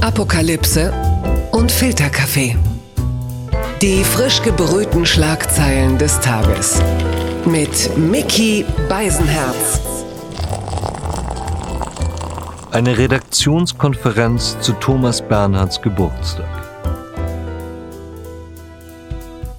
Apokalypse 0.00 0.92
und 1.50 1.72
Filterkaffee. 1.72 2.56
Die 3.82 4.04
frisch 4.04 4.40
gebrühten 4.42 5.04
Schlagzeilen 5.04 5.98
des 5.98 6.20
Tages. 6.20 6.80
Mit 7.44 7.96
Mickey 7.96 8.64
Beisenherz. 8.88 9.80
Eine 12.70 12.96
Redaktionskonferenz 12.96 14.56
zu 14.60 14.72
Thomas 14.74 15.20
Bernhards 15.20 15.82
Geburtstag. 15.82 16.57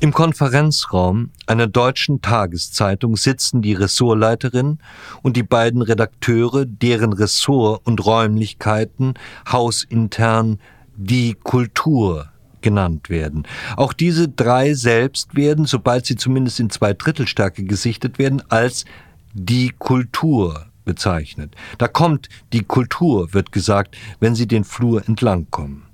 Im 0.01 0.13
Konferenzraum 0.13 1.31
einer 1.45 1.67
deutschen 1.67 2.21
Tageszeitung 2.21 3.17
sitzen 3.17 3.61
die 3.61 3.73
Ressortleiterin 3.73 4.79
und 5.23 5.35
die 5.35 5.43
beiden 5.43 5.81
Redakteure, 5.81 6.65
deren 6.65 7.11
Ressort 7.11 7.85
und 7.85 8.05
Räumlichkeiten 8.05 9.15
hausintern 9.51 10.61
die 10.95 11.33
Kultur 11.33 12.29
genannt 12.61 13.09
werden. 13.09 13.45
Auch 13.75 13.91
diese 13.91 14.29
drei 14.29 14.73
selbst 14.73 15.35
werden, 15.35 15.65
sobald 15.65 16.05
sie 16.05 16.15
zumindest 16.15 16.61
in 16.61 16.69
zwei 16.69 16.93
Drittelstärke 16.93 17.65
gesichtet 17.65 18.19
werden, 18.19 18.41
als 18.47 18.85
die 19.33 19.73
Kultur 19.77 20.67
bezeichnet. 20.85 21.55
Da 21.77 21.89
kommt 21.89 22.29
die 22.53 22.63
Kultur, 22.63 23.33
wird 23.33 23.51
gesagt, 23.51 23.97
wenn 24.21 24.33
sie 24.33 24.47
den 24.47 24.63
Flur 24.63 25.05
entlangkommen 25.05 25.88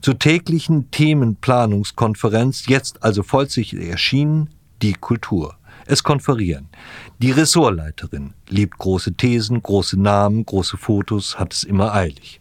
zur 0.00 0.18
täglichen 0.18 0.90
Themenplanungskonferenz, 0.90 2.66
jetzt 2.66 3.02
also 3.02 3.22
vollzügig 3.22 3.74
erschienen, 3.74 4.50
die 4.82 4.92
Kultur. 4.92 5.56
Es 5.86 6.02
konferieren. 6.02 6.68
Die 7.20 7.30
Ressortleiterin 7.30 8.34
liebt 8.48 8.78
große 8.78 9.14
Thesen, 9.14 9.62
große 9.62 10.00
Namen, 10.00 10.44
große 10.44 10.76
Fotos, 10.76 11.38
hat 11.38 11.52
es 11.52 11.64
immer 11.64 11.94
eilig. 11.94 12.40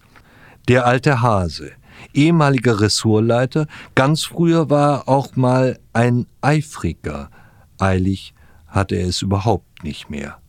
Der 0.68 0.88
alte 0.88 1.22
Hase, 1.22 1.72
ehemaliger 2.14 2.82
Ressortleiter, 2.82 3.68
ganz 3.94 4.24
früher 4.24 4.70
war 4.70 5.08
auch 5.08 5.36
mal 5.36 5.80
ein 5.94 6.26
Eifriger. 6.42 7.30
Eilig 7.78 8.34
hatte 8.68 8.96
er 8.96 9.08
es 9.08 9.22
überhaupt 9.22 9.84
nicht 9.84 10.10
mehr. 10.10 10.40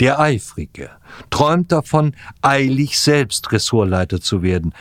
Der 0.00 0.18
Eifrige 0.18 0.90
träumt 1.30 1.70
davon, 1.70 2.16
eilig 2.42 2.98
selbst 2.98 3.52
Ressortleiter 3.52 4.20
zu 4.20 4.42
werden, 4.42 4.74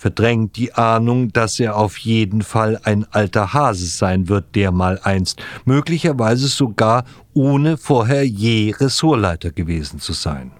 verdrängt 0.00 0.56
die 0.56 0.72
Ahnung, 0.72 1.30
dass 1.30 1.60
er 1.60 1.76
auf 1.76 1.98
jeden 1.98 2.40
Fall 2.40 2.80
ein 2.84 3.06
alter 3.10 3.52
Hase 3.52 3.84
sein 3.84 4.30
wird, 4.30 4.54
der 4.54 4.72
mal 4.72 4.98
einst, 5.04 5.42
möglicherweise 5.66 6.48
sogar 6.48 7.04
ohne 7.34 7.76
vorher 7.76 8.26
je 8.26 8.74
Ressortleiter 8.74 9.50
gewesen 9.50 10.00
zu 10.00 10.14
sein. 10.14 10.52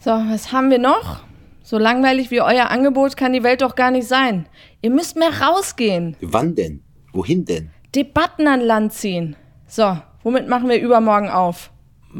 So, 0.00 0.12
was 0.12 0.50
haben 0.50 0.70
wir 0.70 0.78
noch? 0.78 1.20
So 1.62 1.76
langweilig 1.76 2.30
wie 2.30 2.40
euer 2.40 2.70
Angebot 2.70 3.18
kann 3.18 3.34
die 3.34 3.42
Welt 3.42 3.60
doch 3.60 3.74
gar 3.74 3.90
nicht 3.90 4.08
sein. 4.08 4.46
Ihr 4.80 4.90
müsst 4.90 5.16
mehr 5.16 5.42
rausgehen. 5.42 6.16
Wann 6.22 6.54
denn? 6.54 6.82
Wohin 7.12 7.44
denn? 7.44 7.68
Debatten 7.94 8.46
an 8.46 8.62
Land 8.62 8.94
ziehen. 8.94 9.36
So, 9.66 9.98
womit 10.22 10.48
machen 10.48 10.70
wir 10.70 10.80
übermorgen 10.80 11.28
auf? 11.28 11.70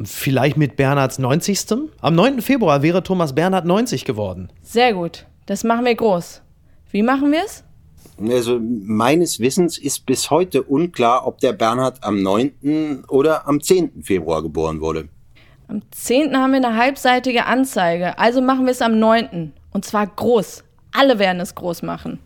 Vielleicht 0.05 0.59
mit 0.59 0.77
Bernhards 0.77 1.19
90. 1.19 1.89
Am 2.03 2.15
9. 2.15 2.43
Februar 2.43 2.83
wäre 2.83 3.03
Thomas 3.03 3.35
Bernhard 3.35 3.65
90 3.65 4.05
geworden. 4.05 4.51
Sehr 4.63 4.93
gut. 4.93 5.25
Das 5.47 5.65
machen 5.65 5.85
wir 5.85 5.95
groß. 5.95 6.43
Wie 6.91 7.03
machen 7.03 7.33
wir 7.33 7.45
es? 7.45 7.65
Also 8.19 8.61
meines 8.61 9.41
Wissens 9.41 9.77
ist 9.77 10.07
bis 10.07 10.31
heute 10.31 10.63
unklar, 10.63 11.27
ob 11.27 11.41
der 11.41 11.53
Bernhard 11.53 12.03
am 12.05 12.23
9. 12.23 13.05
oder 13.09 13.49
am 13.49 13.61
10. 13.61 14.03
Februar 14.03 14.43
geboren 14.43 14.81
wurde. 14.81 15.09
Am 15.69 15.83
10. 15.91 16.35
haben 16.37 16.53
wir 16.53 16.65
eine 16.65 16.77
halbseitige 16.77 17.47
Anzeige, 17.47 18.19
also 18.19 18.41
machen 18.41 18.67
wir 18.67 18.73
es 18.73 18.83
am 18.83 18.99
9. 18.99 19.53
Und 19.73 19.85
zwar 19.85 20.07
groß. 20.07 20.63
Alle 20.93 21.19
werden 21.19 21.41
es 21.41 21.57
groß 21.57 21.83
machen. 21.83 22.21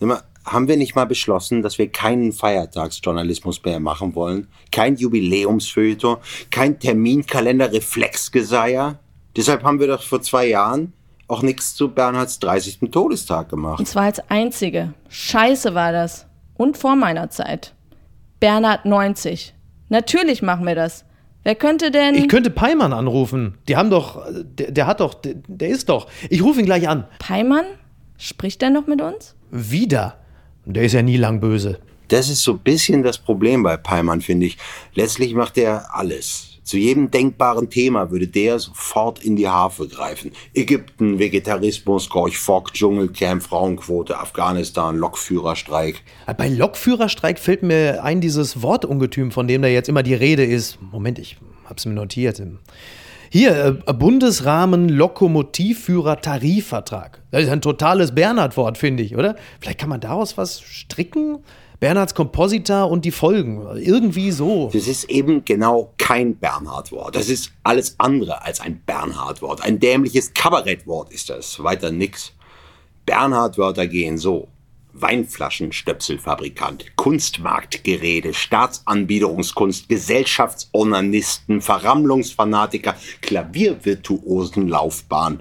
Mal, 0.00 0.22
haben 0.44 0.68
wir 0.68 0.76
nicht 0.76 0.94
mal 0.94 1.06
beschlossen, 1.06 1.62
dass 1.62 1.78
wir 1.78 1.90
keinen 1.90 2.32
Feiertagsjournalismus 2.32 3.64
mehr 3.64 3.80
machen 3.80 4.14
wollen? 4.14 4.48
Kein 4.70 4.96
Jubiläumsfeuilleton, 4.96 6.18
kein 6.50 6.78
Terminkalender-Reflexgeseier? 6.78 8.98
Deshalb 9.36 9.62
haben 9.62 9.80
wir 9.80 9.86
doch 9.86 10.02
vor 10.02 10.20
zwei 10.22 10.48
Jahren 10.48 10.92
auch 11.30 11.42
nichts 11.42 11.74
zu 11.74 11.88
Bernhards 11.88 12.38
30. 12.40 12.90
Todestag 12.90 13.48
gemacht. 13.48 13.78
Und 13.78 13.86
zwar 13.86 14.04
als 14.04 14.20
einzige. 14.30 14.94
Scheiße 15.08 15.74
war 15.74 15.92
das. 15.92 16.26
Und 16.54 16.76
vor 16.76 16.96
meiner 16.96 17.30
Zeit. 17.30 17.74
Bernhard 18.40 18.84
90. 18.84 19.54
Natürlich 19.88 20.42
machen 20.42 20.66
wir 20.66 20.74
das. 20.74 21.04
Wer 21.42 21.54
könnte 21.54 21.90
denn. 21.90 22.14
Ich 22.14 22.28
könnte 22.28 22.50
Peimann 22.50 22.92
anrufen. 22.92 23.58
Die 23.68 23.76
haben 23.76 23.90
doch. 23.90 24.22
Der, 24.30 24.70
der 24.70 24.86
hat 24.86 25.00
doch. 25.00 25.14
Der, 25.14 25.34
der, 25.46 25.68
ist 25.68 25.88
doch. 25.88 26.06
Ich 26.28 26.42
rufe 26.42 26.60
ihn 26.60 26.66
gleich 26.66 26.88
an. 26.88 27.06
Peimann? 27.18 27.64
Spricht 28.18 28.60
der 28.60 28.70
noch 28.70 28.86
mit 28.86 29.00
uns? 29.00 29.34
Wieder. 29.50 30.16
Der 30.66 30.82
ist 30.82 30.92
ja 30.92 31.02
nie 31.02 31.16
lang 31.16 31.40
böse. 31.40 31.78
Das 32.08 32.28
ist 32.28 32.42
so 32.42 32.52
ein 32.52 32.58
bisschen 32.58 33.02
das 33.02 33.18
Problem 33.18 33.62
bei 33.62 33.76
Peimann, 33.76 34.20
finde 34.20 34.46
ich. 34.46 34.58
Letztlich 34.94 35.34
macht 35.34 35.56
er 35.56 35.94
alles. 35.94 36.49
Zu 36.70 36.76
jedem 36.76 37.10
denkbaren 37.10 37.68
Thema 37.68 38.12
würde 38.12 38.28
der 38.28 38.60
sofort 38.60 39.24
in 39.24 39.34
die 39.34 39.48
Harfe 39.48 39.88
greifen. 39.88 40.30
Ägypten, 40.54 41.18
Vegetarismus, 41.18 42.08
Gorch 42.08 42.38
Fock, 42.38 42.72
Dschungelcamp, 42.72 43.42
Frauenquote, 43.42 44.16
Afghanistan, 44.16 44.96
Lokführerstreik. 44.96 46.00
Bei 46.36 46.46
Lokführerstreik 46.46 47.40
fällt 47.40 47.64
mir 47.64 48.04
ein 48.04 48.20
dieses 48.20 48.62
Wortungetüm, 48.62 49.32
von 49.32 49.48
dem 49.48 49.62
da 49.62 49.66
jetzt 49.66 49.88
immer 49.88 50.04
die 50.04 50.14
Rede 50.14 50.44
ist. 50.44 50.78
Moment, 50.80 51.18
ich 51.18 51.38
hab's 51.64 51.86
mir 51.86 51.94
notiert. 51.94 52.40
Hier, 53.30 53.80
äh, 53.84 53.92
Bundesrahmen 53.92 54.88
Lokomotivführer 54.88 56.20
Tarifvertrag. 56.20 57.20
Das 57.32 57.42
ist 57.42 57.50
ein 57.50 57.62
totales 57.62 58.14
Bernhard-Wort, 58.14 58.78
finde 58.78 59.02
ich, 59.02 59.16
oder? 59.16 59.34
Vielleicht 59.58 59.80
kann 59.80 59.88
man 59.88 60.00
daraus 60.00 60.38
was 60.38 60.60
stricken? 60.60 61.38
Bernhards 61.80 62.14
Kompositor 62.14 62.88
und 62.90 63.06
die 63.06 63.10
Folgen. 63.10 63.66
Irgendwie 63.76 64.32
so. 64.32 64.68
Das 64.70 64.86
ist 64.86 65.04
eben 65.04 65.46
genau 65.46 65.94
kein 65.96 66.36
Bernhard-Wort. 66.36 67.16
Das 67.16 67.30
ist 67.30 67.52
alles 67.62 67.94
andere 67.96 68.44
als 68.44 68.60
ein 68.60 68.82
Bernhard-Wort. 68.84 69.64
Ein 69.64 69.80
dämliches 69.80 70.34
Kabarettwort 70.34 71.10
ist 71.10 71.30
das. 71.30 71.64
Weiter 71.64 71.90
nix. 71.90 72.32
Bernhard-Wörter 73.06 73.86
gehen 73.86 74.18
so. 74.18 74.48
Weinflaschenstöpselfabrikant, 74.92 76.96
Kunstmarktgerede, 76.96 78.34
Staatsanbiederungskunst, 78.34 79.88
Gesellschaftsonanisten, 79.88 81.62
Verrammlungsfanatiker, 81.62 82.94
Klaviervirtuosenlaufbahn, 83.22 85.40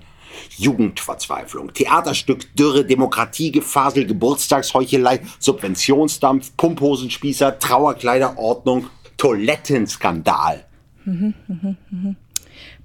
Jugendverzweiflung, 0.57 1.73
Theaterstück, 1.73 2.55
Dürre, 2.55 2.85
Demokratiegefasel, 2.85 4.05
Geburtstagsheuchelei, 4.05 5.21
Subventionsdampf, 5.39 6.55
Pumphosenspießer, 6.57 7.59
Trauerkleiderordnung, 7.59 8.87
Toilettenskandal. 9.17 10.65
Mhm. 11.05 11.33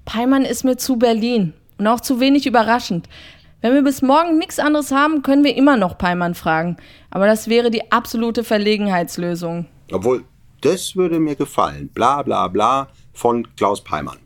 Peimann 0.05 0.45
ist 0.45 0.63
mir 0.63 0.77
zu 0.77 0.97
Berlin 0.97 1.53
und 1.77 1.87
auch 1.87 1.99
zu 1.99 2.19
wenig 2.19 2.45
überraschend. 2.45 3.07
Wenn 3.61 3.73
wir 3.73 3.83
bis 3.83 4.01
morgen 4.01 4.37
nichts 4.37 4.59
anderes 4.59 4.91
haben, 4.91 5.23
können 5.23 5.43
wir 5.43 5.55
immer 5.55 5.75
noch 5.77 5.97
Peimann 5.97 6.35
fragen. 6.35 6.77
Aber 7.09 7.25
das 7.25 7.47
wäre 7.47 7.71
die 7.71 7.91
absolute 7.91 8.43
Verlegenheitslösung. 8.43 9.65
Obwohl, 9.91 10.23
das 10.61 10.95
würde 10.95 11.19
mir 11.19 11.35
gefallen. 11.35 11.89
Bla 11.89 12.21
bla 12.21 12.47
bla 12.47 12.89
von 13.13 13.47
Klaus 13.55 13.83
Peimann. 13.83 14.19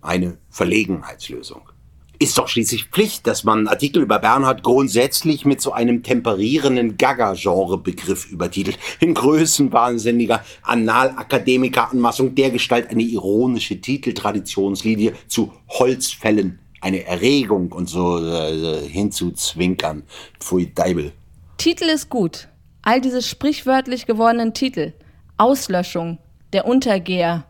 Eine 0.00 0.38
Verlegenheitslösung 0.50 1.73
ist 2.18 2.38
doch 2.38 2.48
schließlich 2.48 2.86
Pflicht, 2.86 3.26
dass 3.26 3.44
man 3.44 3.66
Artikel 3.68 4.02
über 4.02 4.18
Bernhard 4.18 4.62
grundsätzlich 4.62 5.44
mit 5.44 5.60
so 5.60 5.72
einem 5.72 6.02
temperierenden 6.02 6.96
Gaga-Genre-Begriff 6.96 8.30
übertitelt. 8.30 8.78
In 9.00 9.14
größenwahnsinniger 9.14 10.44
Analakademiker-Anmaßung 10.62 12.34
dergestalt 12.34 12.90
eine 12.90 13.02
ironische 13.02 13.80
Titeltraditionslinie 13.80 15.14
zu 15.26 15.52
Holzfällen, 15.68 16.58
eine 16.80 17.04
Erregung 17.04 17.72
und 17.72 17.88
so 17.88 18.24
äh, 18.24 18.88
hinzuzwinkern. 18.88 20.04
Pfui 20.38 20.72
Deibel. 20.74 21.12
Titel 21.56 21.84
ist 21.84 22.10
gut. 22.10 22.48
All 22.82 23.00
diese 23.00 23.22
sprichwörtlich 23.22 24.06
gewordenen 24.06 24.54
Titel. 24.54 24.92
Auslöschung, 25.36 26.18
der 26.52 26.66
Untergeher, 26.66 27.44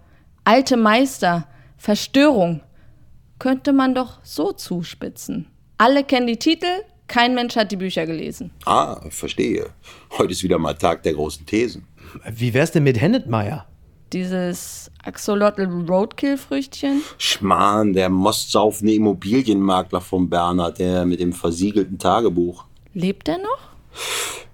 alte 0.45 0.77
Meister, 0.77 1.47
Verstörung, 1.77 2.61
könnte 3.39 3.73
man 3.73 3.95
doch 3.95 4.19
so 4.23 4.53
zuspitzen. 4.53 5.47
Alle 5.79 6.05
kennen 6.05 6.27
die 6.27 6.39
Titel, 6.39 6.67
kein 7.07 7.35
Mensch 7.35 7.57
hat 7.57 7.71
die 7.73 7.77
Bücher 7.77 8.07
gelesen. 8.07 8.51
Ah, 8.65 9.01
verstehe. 9.11 9.71
Heute 10.17 10.33
ist 10.33 10.43
wieder 10.43 10.59
mal 10.59 10.75
Tag 10.75 11.03
der 11.03 11.15
großen 11.15 11.45
Thesen. 11.45 11.87
Wie 12.31 12.55
wär's 12.55 12.73
denn 12.73 12.85
mit 12.85 13.01
Hennetmeier? 13.01 13.67
Dieses 14.13 14.91
Axolotl 15.05 15.65
Roadkill-Früchtchen? 15.65 17.03
Schmarrn, 17.19 17.93
der 17.93 18.09
mostsaufende 18.09 18.95
Immobilienmakler 18.95 20.01
von 20.01 20.31
Bernhard, 20.31 20.79
der 20.79 21.05
mit 21.05 21.21
dem 21.21 21.33
versiegelten 21.33 21.99
Tagebuch. 21.99 22.65
Lebt 22.93 23.29
er 23.29 23.39
noch? 23.39 23.75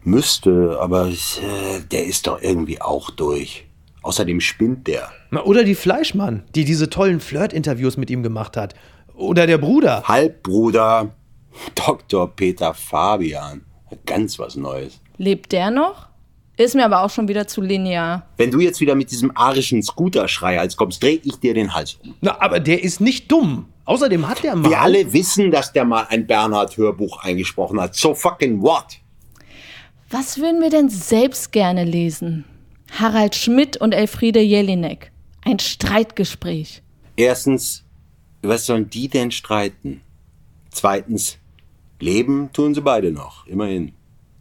Müsste, 0.02 0.78
aber 0.80 1.08
äh, 1.08 1.80
der 1.90 2.06
ist 2.06 2.26
doch 2.26 2.40
irgendwie 2.40 2.80
auch 2.80 3.10
durch. 3.10 3.66
Außerdem 4.02 4.40
spinnt 4.40 4.86
der. 4.86 5.10
Oder 5.44 5.64
die 5.64 5.74
Fleischmann, 5.74 6.44
die 6.54 6.64
diese 6.64 6.88
tollen 6.88 7.20
Flirt-Interviews 7.20 7.96
mit 7.96 8.10
ihm 8.10 8.22
gemacht 8.22 8.56
hat. 8.56 8.74
Oder 9.14 9.46
der 9.46 9.58
Bruder. 9.58 10.02
Halbbruder. 10.04 11.14
Dr. 11.74 12.34
Peter 12.34 12.72
Fabian. 12.74 13.62
Ganz 14.06 14.38
was 14.38 14.56
Neues. 14.56 15.00
Lebt 15.18 15.52
der 15.52 15.70
noch? 15.70 16.08
Ist 16.56 16.74
mir 16.74 16.84
aber 16.84 17.02
auch 17.02 17.10
schon 17.10 17.26
wieder 17.26 17.46
zu 17.46 17.62
linear. 17.62 18.26
Wenn 18.36 18.50
du 18.50 18.60
jetzt 18.60 18.80
wieder 18.80 18.94
mit 18.94 19.10
diesem 19.10 19.34
arischen 19.34 19.82
Scooter-Schrei 19.82 20.68
kommst, 20.76 21.02
dreh 21.02 21.18
ich 21.22 21.36
dir 21.36 21.54
den 21.54 21.74
Hals 21.74 21.98
um. 22.02 22.14
Na, 22.20 22.40
aber 22.40 22.60
der 22.60 22.84
ist 22.84 23.00
nicht 23.00 23.32
dumm. 23.32 23.66
Außerdem 23.86 24.28
hat 24.28 24.42
der 24.42 24.56
mal. 24.56 24.68
Wir 24.68 24.80
alle 24.80 25.12
wissen, 25.12 25.50
dass 25.50 25.72
der 25.72 25.84
mal 25.84 26.06
ein 26.10 26.26
Bernhard-Hörbuch 26.26 27.24
eingesprochen 27.24 27.80
hat. 27.80 27.96
So 27.96 28.14
fucking 28.14 28.60
what? 28.62 28.98
Was 30.10 30.38
würden 30.38 30.60
wir 30.60 30.70
denn 30.70 30.90
selbst 30.90 31.50
gerne 31.50 31.84
lesen? 31.84 32.44
Harald 32.98 33.34
Schmidt 33.34 33.76
und 33.76 33.92
Elfriede 33.92 34.40
Jelinek. 34.40 35.12
Ein 35.42 35.58
Streitgespräch. 35.58 36.82
Erstens, 37.16 37.84
was 38.42 38.66
sollen 38.66 38.90
die 38.90 39.08
denn 39.08 39.30
streiten? 39.30 40.02
Zweitens, 40.70 41.38
leben 41.98 42.50
tun 42.52 42.74
sie 42.74 42.82
beide 42.82 43.12
noch, 43.12 43.46
immerhin. 43.46 43.92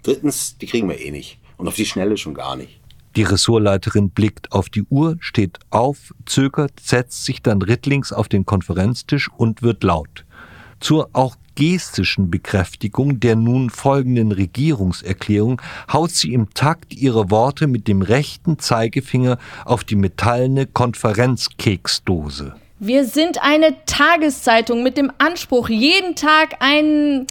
Drittens, 0.03 0.57
die 0.57 0.65
kriegen 0.65 0.89
wir 0.89 0.99
eh 0.99 1.11
nicht. 1.11 1.39
Und 1.57 1.67
auf 1.67 1.75
die 1.75 1.85
Schnelle 1.85 2.17
schon 2.17 2.33
gar 2.33 2.55
nicht. 2.55 2.79
Die 3.15 3.23
Ressortleiterin 3.23 4.11
blickt 4.11 4.51
auf 4.51 4.69
die 4.69 4.83
Uhr, 4.83 5.17
steht 5.19 5.59
auf, 5.71 6.13
zögert, 6.25 6.79
setzt 6.79 7.25
sich 7.25 7.41
dann 7.41 7.61
rittlings 7.61 8.13
auf 8.13 8.29
den 8.29 8.45
Konferenztisch 8.45 9.29
und 9.35 9.61
wird 9.61 9.83
laut. 9.83 10.25
Zur 10.79 11.09
auch 11.13 11.35
gestischen 11.59 12.31
Bekräftigung 12.31 13.19
der 13.19 13.35
nun 13.35 13.69
folgenden 13.69 14.31
Regierungserklärung 14.31 15.61
haut 15.91 16.11
sie 16.11 16.33
im 16.33 16.53
Takt 16.53 16.93
ihre 16.93 17.29
Worte 17.29 17.67
mit 17.67 17.89
dem 17.89 18.01
rechten 18.01 18.59
Zeigefinger 18.59 19.37
auf 19.65 19.83
die 19.83 19.97
metallene 19.97 20.67
Konferenzkeksdose. 20.67 22.55
Wir 22.79 23.03
sind 23.03 23.43
eine 23.43 23.75
Tageszeitung 23.85 24.83
mit 24.83 24.95
dem 24.95 25.11
Anspruch, 25.17 25.67
jeden 25.67 26.15
Tag 26.15 26.55
einen 26.61 27.27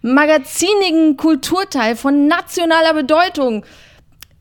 magazinigen 0.00 1.16
Kulturteil 1.16 1.96
von 1.96 2.28
nationaler 2.28 2.94
Bedeutung 2.94 3.64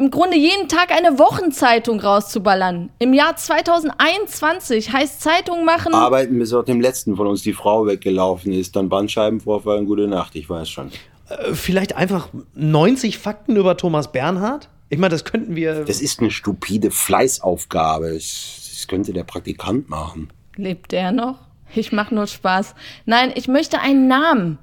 im 0.02 0.10
Grunde 0.10 0.36
jeden 0.36 0.68
Tag 0.68 0.92
eine 0.92 1.20
Wochenzeitung 1.20 2.00
rauszuballern. 2.00 2.90
Im 2.98 3.14
Jahr 3.14 3.36
2021 3.36 4.92
heißt 4.92 5.22
Zeitung 5.22 5.64
machen. 5.64 5.94
Arbeiten 5.94 6.40
bis 6.40 6.54
auch 6.54 6.66
dem 6.66 6.82
letzten 6.82 7.16
von 7.16 7.28
uns 7.28 7.44
die 7.44 7.54
Frau 7.54 7.86
weggelaufen 7.86 8.52
ist, 8.52 8.76
dann 8.76 8.90
Bandscheibenvorfall 8.90 9.78
und 9.78 9.86
gute 9.86 10.08
Nacht, 10.08 10.36
ich 10.36 10.50
weiß 10.50 10.68
schon. 10.68 10.90
Äh, 11.30 11.54
vielleicht 11.54 11.96
einfach 11.96 12.30
90 12.56 13.20
Fakten 13.20 13.56
über 13.56 13.78
Thomas 13.78 14.12
Bernhard? 14.12 14.70
Ich 14.90 14.98
meine, 14.98 15.12
das 15.12 15.24
könnten 15.24 15.56
wir. 15.56 15.86
Das 15.86 16.02
ist 16.02 16.20
eine 16.20 16.32
stupide 16.32 16.90
Fleißaufgabe. 16.90 18.16
Das 18.16 18.88
könnte 18.88 19.14
der 19.14 19.24
Praktikant 19.24 19.88
machen. 19.88 20.32
Lebt 20.56 20.94
der 20.94 21.12
noch? 21.12 21.38
Ich 21.76 21.92
mache 21.92 22.16
nur 22.16 22.26
Spaß. 22.26 22.74
Nein, 23.06 23.32
ich 23.36 23.48
möchte 23.48 23.80
einen 23.80 24.08
Namen. 24.08 24.58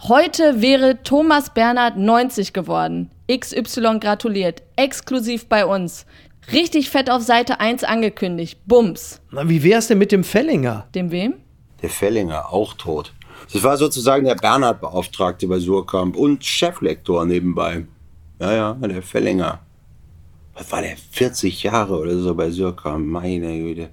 Heute 0.00 0.62
wäre 0.62 1.02
Thomas 1.02 1.52
Bernhard 1.52 1.96
90 1.96 2.52
geworden. 2.52 3.10
XY 3.30 3.98
gratuliert. 4.00 4.62
Exklusiv 4.76 5.46
bei 5.46 5.64
uns. 5.64 6.06
Richtig 6.52 6.90
fett 6.90 7.08
auf 7.08 7.22
Seite 7.22 7.60
1 7.60 7.84
angekündigt. 7.84 8.60
Bums. 8.66 9.20
Na, 9.30 9.48
wie 9.48 9.62
wär's 9.62 9.88
denn 9.88 9.98
mit 9.98 10.12
dem 10.12 10.24
Fellinger? 10.24 10.86
Dem 10.94 11.10
wem? 11.10 11.34
Der 11.80 11.90
Fellinger, 11.90 12.52
auch 12.52 12.74
tot. 12.74 13.12
Das 13.52 13.62
war 13.62 13.76
sozusagen 13.76 14.26
der 14.26 14.34
Bernhard-Beauftragte 14.34 15.46
bei 15.46 15.58
Surkamp 15.58 16.16
und 16.16 16.44
Cheflektor 16.44 17.24
nebenbei. 17.24 17.86
Ja, 18.40 18.52
ja, 18.52 18.72
der 18.74 19.02
Fellinger. 19.02 19.60
Was 20.54 20.70
war 20.70 20.82
der? 20.82 20.96
40 21.12 21.62
Jahre 21.62 21.98
oder 21.98 22.16
so 22.16 22.34
bei 22.34 22.50
Surkamp. 22.50 23.06
Meine 23.06 23.58
Güte. 23.58 23.90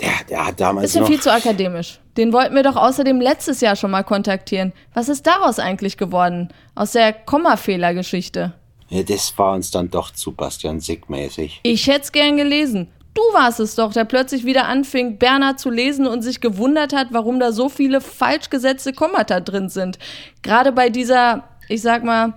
Der, 0.00 0.12
der 0.28 0.46
hat 0.46 0.60
damals. 0.60 0.86
Ist 0.86 0.96
ja 0.96 1.04
viel 1.04 1.20
zu 1.20 1.32
akademisch. 1.32 2.00
Den 2.16 2.32
wollten 2.32 2.54
wir 2.54 2.62
doch 2.62 2.76
außerdem 2.76 3.20
letztes 3.20 3.60
Jahr 3.60 3.76
schon 3.76 3.90
mal 3.90 4.02
kontaktieren. 4.02 4.72
Was 4.94 5.08
ist 5.08 5.26
daraus 5.26 5.58
eigentlich 5.58 5.96
geworden? 5.96 6.48
Aus 6.74 6.92
der 6.92 7.12
Kommafehlergeschichte. 7.12 8.52
Ja, 8.88 9.02
das 9.02 9.32
war 9.38 9.54
uns 9.54 9.70
dann 9.70 9.90
doch 9.90 10.10
zu 10.10 10.32
Bastian 10.32 10.80
Sick-mäßig. 10.80 11.60
Ich 11.62 11.86
hätte 11.86 12.02
es 12.02 12.12
gern 12.12 12.36
gelesen. 12.36 12.88
Du 13.14 13.22
warst 13.32 13.60
es 13.60 13.74
doch, 13.74 13.92
der 13.92 14.04
plötzlich 14.04 14.44
wieder 14.44 14.66
anfing, 14.66 15.18
Bernhard 15.18 15.60
zu 15.60 15.70
lesen 15.70 16.06
und 16.06 16.22
sich 16.22 16.40
gewundert 16.40 16.94
hat, 16.94 17.08
warum 17.10 17.40
da 17.40 17.52
so 17.52 17.68
viele 17.68 18.00
falsch 18.00 18.48
gesetzte 18.48 18.92
Kommata 18.92 19.40
drin 19.40 19.68
sind. 19.68 19.98
Gerade 20.42 20.72
bei 20.72 20.88
dieser, 20.88 21.44
ich 21.68 21.82
sag 21.82 22.04
mal, 22.04 22.34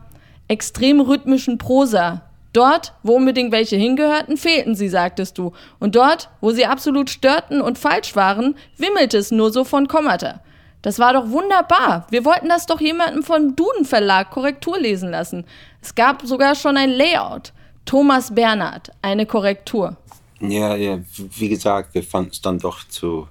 extrem 0.48 1.00
rhythmischen 1.00 1.58
Prosa. 1.58 2.22
Dort, 2.56 2.94
wo 3.04 3.16
unbedingt 3.16 3.52
welche 3.52 3.76
hingehörten, 3.76 4.38
fehlten 4.38 4.76
sie, 4.76 4.88
sagtest 4.88 5.38
du. 5.38 5.52
Und 5.80 5.98
dort, 5.98 6.30
wo 6.40 6.52
sie 6.52 6.66
absolut 6.66 7.10
störten 7.10 7.60
und 7.60 7.78
falsch 7.78 8.16
waren, 8.16 8.56
wimmelte 8.78 9.18
es 9.18 9.30
nur 9.30 9.52
so 9.52 9.66
von 9.66 9.90
Kommata. 9.90 10.40
Das 10.82 10.98
war 10.98 11.12
doch 11.12 11.30
wunderbar. 11.32 12.08
Wir 12.12 12.24
wollten 12.24 12.48
das 12.48 12.66
doch 12.66 12.80
jemandem 12.80 13.24
vom 13.24 13.58
Duden 13.58 13.84
Verlag 13.84 14.32
Korrektur 14.32 14.80
lesen 14.80 15.12
lassen. 15.12 15.44
Es 15.82 15.96
gab 15.96 16.22
sogar 16.26 16.56
schon 16.56 16.78
ein 16.78 16.92
Layout. 16.92 17.52
Thomas 17.84 18.34
Bernhard, 18.34 18.90
eine 19.02 19.26
Korrektur. 19.26 19.98
Ja, 20.40 20.78
ja, 20.78 21.00
wie 21.18 21.50
gesagt, 21.50 21.94
wir 21.94 22.04
fanden 22.04 22.30
es 22.32 22.42
dann 22.42 22.60
doch 22.60 22.88
zu. 22.88 23.28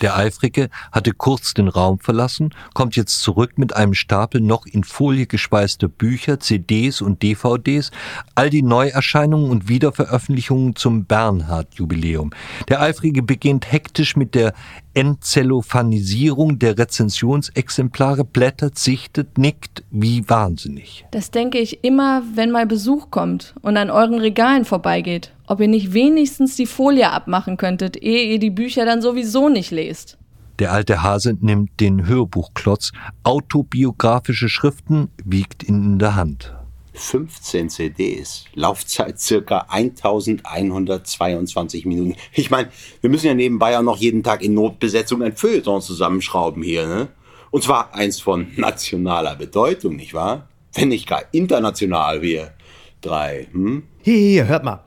Der 0.00 0.16
Eifrige 0.16 0.70
hatte 0.92 1.12
kurz 1.12 1.54
den 1.54 1.68
Raum 1.68 1.98
verlassen, 1.98 2.54
kommt 2.74 2.96
jetzt 2.96 3.20
zurück 3.20 3.52
mit 3.56 3.74
einem 3.74 3.94
Stapel 3.94 4.40
noch 4.40 4.66
in 4.66 4.84
Folie 4.84 5.26
gespeister 5.26 5.88
Bücher, 5.88 6.40
CDs 6.40 7.00
und 7.00 7.22
DVDs, 7.22 7.90
all 8.34 8.50
die 8.50 8.62
Neuerscheinungen 8.62 9.50
und 9.50 9.68
Wiederveröffentlichungen 9.68 10.76
zum 10.76 11.04
Bernhard-Jubiläum. 11.04 12.32
Der 12.68 12.80
Eifrige 12.80 13.22
beginnt 13.22 13.70
hektisch 13.70 14.16
mit 14.16 14.34
der 14.34 14.52
Entzellophanisierung 14.94 16.58
der 16.58 16.78
Rezensionsexemplare, 16.78 18.24
blättert, 18.24 18.78
sichtet, 18.78 19.38
nickt 19.38 19.84
wie 19.90 20.28
wahnsinnig. 20.28 21.04
Das 21.10 21.30
denke 21.30 21.58
ich 21.58 21.84
immer, 21.84 22.22
wenn 22.34 22.50
mal 22.50 22.66
Besuch 22.66 23.10
kommt 23.10 23.54
und 23.62 23.76
an 23.76 23.90
euren 23.90 24.18
Regalen 24.18 24.64
vorbeigeht. 24.64 25.32
Ob 25.46 25.60
ihr 25.60 25.68
nicht 25.68 25.92
wenigstens 25.92 26.56
die 26.56 26.66
Folie 26.66 27.10
abmachen 27.10 27.56
könntet, 27.56 27.96
ehe 27.96 28.32
ihr 28.32 28.38
die 28.38 28.50
Bücher 28.50 28.86
dann 28.86 29.02
sowieso 29.02 29.48
nicht 29.48 29.70
lest. 29.70 30.16
Der 30.60 30.72
alte 30.72 31.02
Hase 31.02 31.36
nimmt 31.40 31.80
den 31.80 32.06
Hörbuchklotz, 32.06 32.92
autobiografische 33.24 34.48
Schriften, 34.48 35.08
wiegt 35.24 35.64
ihn 35.64 35.84
in 35.84 35.98
der 35.98 36.14
Hand. 36.14 36.54
15 36.94 37.70
CDs, 37.70 38.44
Laufzeit 38.54 39.18
circa 39.18 39.66
1122 39.68 41.86
Minuten. 41.86 42.14
Ich 42.32 42.50
meine, 42.50 42.70
wir 43.00 43.10
müssen 43.10 43.26
ja 43.26 43.34
nebenbei 43.34 43.72
ja 43.72 43.82
noch 43.82 43.96
jeden 43.98 44.22
Tag 44.22 44.42
in 44.42 44.54
Notbesetzung 44.54 45.20
ein 45.22 45.36
Feuilleton 45.36 45.82
zusammenschrauben 45.82 46.62
hier, 46.62 46.86
ne? 46.86 47.08
Und 47.50 47.62
zwar 47.62 47.94
eins 47.94 48.20
von 48.20 48.48
nationaler 48.56 49.36
Bedeutung, 49.36 49.96
nicht 49.96 50.14
wahr? 50.14 50.48
Wenn 50.72 50.88
nicht 50.88 51.06
gar 51.06 51.22
international, 51.32 52.22
wir 52.22 52.54
drei, 53.00 53.48
hm? 53.52 53.84
Hier, 54.02 54.18
hier, 54.18 54.48
hört 54.48 54.64
mal. 54.64 54.84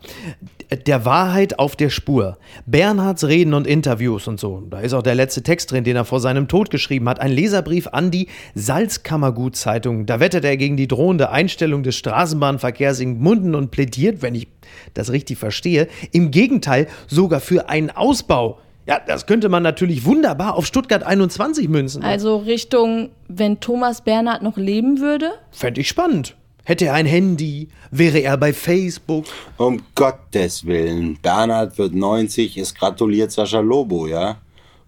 Der 0.70 1.06
Wahrheit 1.06 1.60
auf 1.60 1.76
der 1.78 1.90
Spur. 1.90 2.38
Bernhards 2.66 3.24
Reden 3.26 3.54
und 3.54 3.66
Interviews 3.66 4.28
und 4.28 4.40
so. 4.40 4.64
Da 4.70 4.80
ist 4.82 4.94
auch 4.94 5.02
der 5.02 5.16
letzte 5.16 5.42
Text 5.42 5.72
drin, 5.72 5.86
den 5.86 5.96
er 5.96 6.04
vor 6.04 6.20
seinem 6.20 6.50
Tod 6.50 6.70
geschrieben 6.70 7.08
hat. 7.08 7.22
Ein 7.22 7.32
Leserbrief 7.32 7.88
an 7.88 8.12
die 8.12 8.28
Salzkammergut-Zeitung. 8.56 10.06
Da 10.06 10.20
wettet 10.20 10.44
er 10.44 10.58
gegen 10.58 10.76
die 10.76 10.88
drohende 10.88 11.30
Einstellung 11.30 11.84
des 11.84 11.96
Straßenbahnverkehrs 11.96 13.00
in 13.00 13.20
Gmunden 13.20 13.56
und 13.56 13.72
plädiert, 13.72 14.22
wenn 14.22 14.36
ich 14.36 14.50
das 14.94 15.12
richtig 15.12 15.38
verstehe, 15.38 15.88
im 16.12 16.32
Gegenteil 16.32 16.88
sogar 17.08 17.40
für 17.40 17.70
einen 17.70 17.90
Ausbau. 17.90 18.60
Ja, 18.88 19.00
das 19.06 19.26
könnte 19.26 19.50
man 19.50 19.64
natürlich 19.64 20.06
wunderbar 20.06 20.56
auf 20.56 20.66
Stuttgart 20.66 21.04
21 21.04 21.68
münzen. 21.68 22.04
Also 22.04 22.38
Richtung, 22.38 23.10
wenn 23.28 23.60
Thomas 23.60 24.02
Bernhard 24.02 24.44
noch 24.44 24.58
leben 24.58 25.00
würde? 25.00 25.32
Fände 25.52 25.82
ich 25.82 25.90
spannend. 25.90 26.36
Hätte 26.68 26.88
er 26.88 26.96
ein 26.96 27.06
Handy? 27.06 27.70
Wäre 27.92 28.20
er 28.20 28.36
bei 28.36 28.52
Facebook? 28.52 29.24
Um 29.56 29.84
Gottes 29.96 30.66
Willen. 30.66 31.18
Bernhard 31.22 31.78
wird 31.78 31.96
90, 31.96 32.58
es 32.58 32.76
gratuliert 32.76 33.32
Sascha 33.32 33.62
Lobo, 33.62 34.06
ja? 34.06 34.42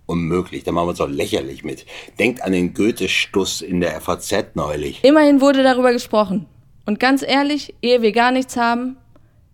Unmöglich, 0.06 0.66
da 0.66 0.74
machen 0.74 0.88
wir 0.88 0.90
uns 0.90 0.98
doch 0.98 1.08
lächerlich 1.08 1.64
mit. 1.64 1.86
Denkt 2.20 2.42
an 2.42 2.52
den 2.52 2.74
Goethe-Stuss 2.74 3.62
in 3.62 3.80
der 3.80 4.02
FAZ 4.02 4.56
neulich. 4.56 5.02
Immerhin 5.06 5.40
wurde 5.40 5.64
darüber 5.64 5.94
gesprochen. 5.94 6.48
Und 6.86 7.00
ganz 7.00 7.24
ehrlich, 7.24 7.74
ehe 7.82 8.02
wir 8.02 8.12
gar 8.12 8.32
nichts 8.32 8.58
haben, 8.58 8.98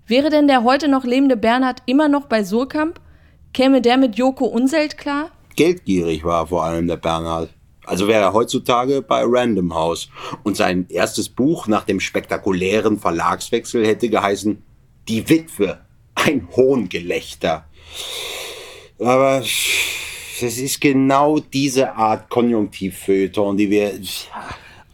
wäre 0.08 0.32
denn 0.32 0.48
der 0.48 0.64
heute 0.64 0.88
noch 0.88 1.04
lebende 1.04 1.38
Bernhard 1.38 1.84
immer 1.86 2.08
noch 2.08 2.26
bei 2.26 2.44
Surkamp? 2.44 3.00
Käme 3.54 3.82
der 3.82 3.98
mit 3.98 4.16
Joko 4.16 4.46
Unselt 4.46 4.98
klar? 4.98 5.30
Geldgierig 5.56 6.24
war 6.24 6.48
vor 6.48 6.64
allem 6.64 6.88
der 6.88 6.98
Bernhard. 6.98 7.52
Also 7.86 8.08
wäre 8.08 8.22
er 8.24 8.34
heutzutage 8.34 9.02
bei 9.02 9.24
Random 9.26 9.74
House. 9.74 10.10
Und 10.44 10.58
sein 10.58 10.86
erstes 10.90 11.30
Buch 11.30 11.68
nach 11.68 11.84
dem 11.84 12.00
spektakulären 12.00 13.00
Verlagswechsel 13.00 13.86
hätte 13.86 14.10
geheißen 14.10 14.62
Die 15.08 15.28
Witwe. 15.30 15.80
Ein 16.16 16.48
Hohngelächter. 16.56 17.66
Aber 19.00 19.42
es 19.42 20.58
ist 20.58 20.82
genau 20.82 21.40
diese 21.40 21.96
Art 21.96 22.30
Konjunktivfeuilleton, 22.30 23.58
die 23.58 23.70
wir. 23.70 23.92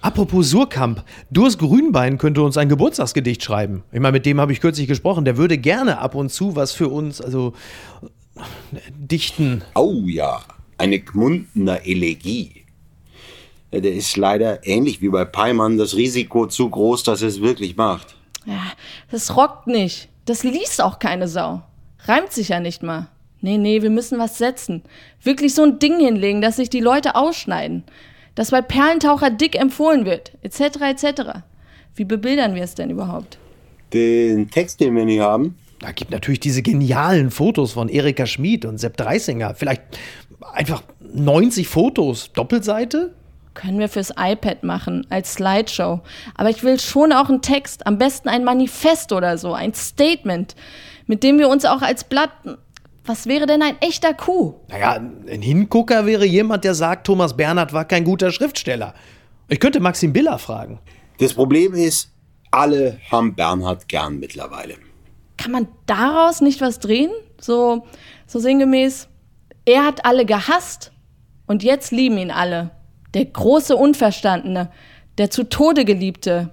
Apropos 0.01 0.49
Surkamp, 0.49 1.03
Durs 1.29 1.57
Grünbein 1.59 2.17
könnte 2.17 2.41
uns 2.41 2.57
ein 2.57 2.69
Geburtstagsgedicht 2.69 3.43
schreiben. 3.43 3.83
Ich 3.91 3.99
meine, 3.99 4.13
mit 4.13 4.25
dem 4.25 4.41
habe 4.41 4.51
ich 4.51 4.59
kürzlich 4.59 4.87
gesprochen. 4.87 5.25
Der 5.25 5.37
würde 5.37 5.59
gerne 5.59 5.99
ab 5.99 6.15
und 6.15 6.31
zu 6.31 6.55
was 6.55 6.71
für 6.71 6.89
uns, 6.89 7.21
also 7.21 7.53
dichten. 8.89 9.63
Oh 9.75 10.01
ja, 10.05 10.41
eine 10.77 10.99
Gmundener 10.99 11.85
Elegie. 11.85 12.60
Ja, 13.71 13.79
der 13.79 13.93
ist 13.93 14.17
leider 14.17 14.65
ähnlich 14.67 15.01
wie 15.01 15.09
bei 15.09 15.25
Peimann 15.25 15.77
das 15.77 15.95
Risiko 15.95 16.45
zu 16.47 16.69
groß, 16.69 17.03
dass 17.03 17.21
er 17.21 17.29
es 17.29 17.41
wirklich 17.41 17.77
macht. 17.77 18.15
Ja, 18.45 18.61
das 19.11 19.35
rockt 19.35 19.67
nicht. 19.67 20.09
Das 20.25 20.43
liest 20.43 20.81
auch 20.81 20.99
keine 20.99 21.27
Sau. 21.27 21.61
Reimt 22.05 22.31
sich 22.31 22.49
ja 22.49 22.59
nicht 22.59 22.83
mal. 22.83 23.07
Nee, 23.41 23.57
nee, 23.57 23.81
wir 23.81 23.89
müssen 23.89 24.19
was 24.19 24.37
setzen. 24.37 24.83
Wirklich 25.23 25.55
so 25.55 25.63
ein 25.63 25.79
Ding 25.79 25.99
hinlegen, 25.99 26.41
dass 26.41 26.57
sich 26.57 26.69
die 26.69 26.79
Leute 26.79 27.15
ausschneiden. 27.15 27.83
Dass 28.35 28.51
bei 28.51 28.61
Perlentaucher 28.61 29.29
dick 29.29 29.55
empfohlen 29.55 30.05
wird, 30.05 30.33
etc., 30.41 30.81
etc. 30.81 31.21
Wie 31.95 32.05
bebildern 32.05 32.55
wir 32.55 32.63
es 32.63 32.75
denn 32.75 32.89
überhaupt? 32.89 33.37
Den 33.93 34.49
Text, 34.49 34.79
den 34.79 34.95
wir 34.95 35.05
nicht 35.05 35.19
haben, 35.19 35.57
Da 35.81 35.91
gibt 35.91 36.11
natürlich 36.11 36.39
diese 36.39 36.61
genialen 36.61 37.31
Fotos 37.31 37.71
von 37.71 37.89
Erika 37.89 38.27
Schmid 38.27 38.65
und 38.65 38.77
Sepp 38.77 38.97
Dreisinger. 38.97 39.55
Vielleicht 39.55 39.81
einfach 40.53 40.83
90 41.01 41.67
Fotos, 41.67 42.31
Doppelseite? 42.33 43.15
Können 43.53 43.79
wir 43.79 43.89
fürs 43.89 44.11
iPad 44.17 44.63
machen, 44.63 45.05
als 45.09 45.33
Slideshow. 45.33 46.01
Aber 46.35 46.49
ich 46.49 46.63
will 46.63 46.79
schon 46.79 47.11
auch 47.11 47.29
einen 47.29 47.41
Text, 47.41 47.85
am 47.85 47.97
besten 47.97 48.29
ein 48.29 48.43
Manifest 48.43 49.11
oder 49.11 49.37
so, 49.37 49.53
ein 49.53 49.73
Statement, 49.73 50.55
mit 51.05 51.23
dem 51.23 51.37
wir 51.37 51.49
uns 51.49 51.65
auch 51.65 51.81
als 51.81 52.05
Blatt. 52.05 52.31
Was 53.03 53.25
wäre 53.25 53.47
denn 53.47 53.61
ein 53.61 53.81
echter 53.81 54.13
Coup? 54.13 54.55
Naja, 54.69 55.01
ein 55.29 55.41
Hingucker 55.41 56.05
wäre 56.05 56.25
jemand, 56.25 56.63
der 56.63 56.75
sagt, 56.75 57.07
Thomas 57.07 57.35
Bernhard 57.35 57.73
war 57.73 57.85
kein 57.85 58.05
guter 58.05 58.31
Schriftsteller. 58.31 58.93
Ich 59.49 59.59
könnte 59.59 59.79
Maxim 59.79 60.13
Biller 60.13 60.39
fragen. 60.39 60.79
Das 61.19 61.33
Problem 61.33 61.73
ist, 61.73 62.11
alle 62.51 62.99
haben 63.11 63.35
Bernhard 63.35 63.87
gern 63.87 64.19
mittlerweile. 64.19 64.75
Kann 65.37 65.51
man 65.51 65.67
daraus 65.87 66.41
nicht 66.41 66.61
was 66.61 66.79
drehen? 66.79 67.11
So, 67.39 67.85
so 68.27 68.39
sinngemäß, 68.39 69.09
er 69.65 69.83
hat 69.83 70.05
alle 70.05 70.25
gehasst 70.25 70.91
und 71.47 71.63
jetzt 71.63 71.91
lieben 71.91 72.17
ihn 72.17 72.31
alle. 72.31 72.71
Der 73.13 73.25
große 73.25 73.75
Unverstandene, 73.75 74.71
der 75.17 75.29
zu 75.29 75.43
Tode 75.43 75.85
geliebte, 75.85 76.49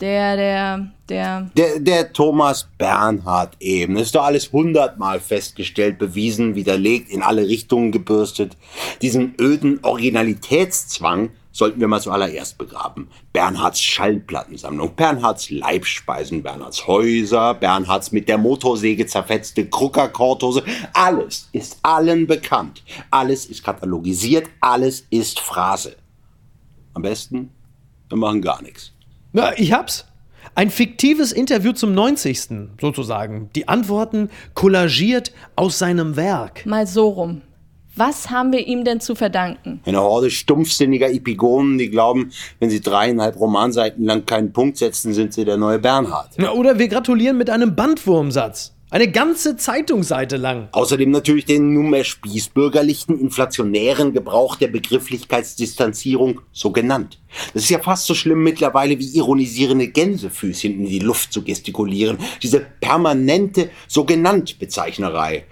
der, 0.00 0.36
der, 0.36 0.92
der. 1.08 1.50
Der, 1.56 1.78
der 1.78 2.12
Thomas 2.12 2.68
Bernhard 2.76 3.54
eben. 3.60 3.94
Das 3.94 4.04
ist 4.04 4.14
doch 4.16 4.24
alles 4.24 4.52
hundertmal 4.52 5.20
festgestellt, 5.20 5.98
bewiesen, 5.98 6.56
widerlegt, 6.56 7.08
in 7.10 7.22
alle 7.22 7.46
Richtungen 7.46 7.92
gebürstet. 7.92 8.56
Diesen 9.00 9.34
öden 9.40 9.78
Originalitätszwang 9.82 11.30
sollten 11.52 11.80
wir 11.80 11.88
mal 11.88 12.00
zuallererst 12.00 12.58
begraben. 12.58 13.08
Bernhards 13.32 13.80
Schallplattensammlung, 13.80 14.94
Bernhards 14.96 15.50
Leibspeisen, 15.50 16.42
Bernhards 16.42 16.86
Häuser, 16.86 17.54
Bernhards 17.54 18.10
mit 18.10 18.28
der 18.28 18.38
Motorsäge 18.38 19.06
zerfetzte 19.06 19.66
Kruckerkorthose. 19.66 20.64
Alles 20.94 21.48
ist 21.52 21.78
allen 21.82 22.26
bekannt. 22.26 22.82
Alles 23.10 23.46
ist 23.46 23.62
katalogisiert. 23.62 24.48
Alles 24.60 25.06
ist 25.10 25.38
Phrase. 25.38 25.96
Am 26.94 27.02
besten, 27.02 27.50
wir 28.08 28.18
machen 28.18 28.42
gar 28.42 28.62
nichts. 28.62 28.92
Na, 29.32 29.56
ich 29.58 29.72
hab's. 29.72 30.06
Ein 30.54 30.70
fiktives 30.70 31.32
Interview 31.32 31.72
zum 31.72 31.94
90. 31.94 32.74
sozusagen. 32.80 33.48
Die 33.54 33.68
Antworten 33.68 34.28
kollagiert 34.54 35.32
aus 35.56 35.78
seinem 35.78 36.16
Werk. 36.16 36.66
Mal 36.66 36.86
so 36.86 37.08
rum. 37.08 37.42
Was 37.94 38.30
haben 38.30 38.52
wir 38.52 38.66
ihm 38.66 38.84
denn 38.84 39.00
zu 39.00 39.14
verdanken? 39.14 39.80
Eine 39.84 40.00
Horde 40.00 40.30
stumpfsinniger 40.30 41.10
Epigonen, 41.10 41.76
die 41.76 41.90
glauben, 41.90 42.32
wenn 42.58 42.70
sie 42.70 42.80
dreieinhalb 42.80 43.38
Romanseiten 43.38 44.04
lang 44.04 44.24
keinen 44.24 44.52
Punkt 44.52 44.78
setzen, 44.78 45.12
sind 45.12 45.34
sie 45.34 45.44
der 45.44 45.58
neue 45.58 45.78
Bernhard. 45.78 46.30
Na, 46.38 46.52
oder 46.52 46.78
wir 46.78 46.88
gratulieren 46.88 47.36
mit 47.36 47.50
einem 47.50 47.76
Bandwurmsatz. 47.76 48.72
Eine 48.92 49.10
ganze 49.10 49.56
Zeitungsseite 49.56 50.36
lang. 50.36 50.68
Außerdem 50.72 51.10
natürlich 51.10 51.46
den 51.46 51.72
nunmehr 51.72 52.04
spießbürgerlichen, 52.04 53.18
inflationären 53.18 54.12
Gebrauch 54.12 54.56
der 54.56 54.68
Begrifflichkeitsdistanzierung 54.68 56.42
so 56.52 56.72
genannt. 56.72 57.18
Das 57.54 57.62
ist 57.62 57.70
ja 57.70 57.78
fast 57.78 58.04
so 58.04 58.14
schlimm 58.14 58.42
mittlerweile 58.42 58.98
wie 58.98 59.16
ironisierende 59.16 59.88
Gänsefüßchen 59.88 60.72
in 60.74 60.84
die 60.84 60.98
Luft 60.98 61.32
zu 61.32 61.42
gestikulieren. 61.42 62.18
Diese 62.42 62.60
permanente 62.60 63.70
so 63.88 64.04
genannt 64.04 64.58
Bezeichnerei. 64.58 65.46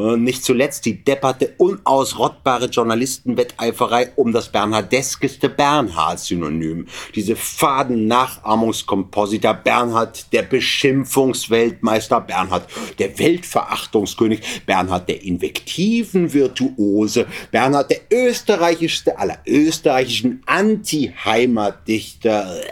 Und 0.00 0.24
nicht 0.24 0.42
zuletzt 0.42 0.86
die 0.86 1.04
depperte, 1.04 1.52
unausrottbare 1.58 2.64
Journalistenwetteiferei 2.66 4.12
um 4.16 4.32
das 4.32 4.50
bernhardeskeste 4.50 5.50
Bernhard-Synonym. 5.50 6.86
Diese 7.14 7.36
faden 7.36 8.06
Nachahmungskompositor 8.06 9.52
Bernhard, 9.52 10.32
der 10.32 10.44
Beschimpfungsweltmeister 10.44 12.22
Bernhard, 12.22 12.66
der 12.98 13.18
Weltverachtungskönig 13.18 14.64
Bernhard, 14.64 15.06
der 15.06 15.22
Invektiven-Virtuose 15.22 17.26
Bernhard, 17.50 17.90
der 17.90 18.00
österreichischste 18.10 19.18
aller 19.18 19.36
österreichischen 19.46 20.42
Anti-Heimatdichter. 20.46 22.62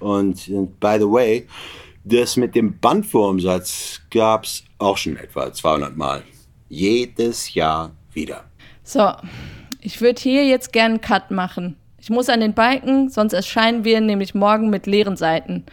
Und, 0.00 0.46
und 0.48 0.78
by 0.78 0.96
the 0.98 1.06
way, 1.06 1.46
das 2.04 2.36
mit 2.36 2.54
dem 2.54 2.78
Bandwurmsatz 2.78 4.02
gab's 4.10 4.64
auch 4.76 4.98
schon 4.98 5.16
etwa 5.16 5.50
200 5.50 5.96
Mal. 5.96 6.22
Jedes 6.70 7.52
Jahr 7.52 7.90
wieder. 8.12 8.44
So, 8.84 9.10
ich 9.80 10.00
würde 10.00 10.22
hier 10.22 10.46
jetzt 10.46 10.72
gern 10.72 10.92
einen 10.92 11.00
Cut 11.00 11.32
machen. 11.32 11.76
Ich 11.98 12.10
muss 12.10 12.28
an 12.28 12.38
den 12.38 12.54
Balken, 12.54 13.08
sonst 13.08 13.32
erscheinen 13.32 13.84
wir 13.84 14.00
nämlich 14.00 14.36
morgen 14.36 14.70
mit 14.70 14.86
leeren 14.86 15.16
Seiten. 15.16 15.64